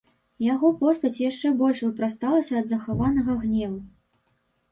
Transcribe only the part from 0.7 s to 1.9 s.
постаць яшчэ больш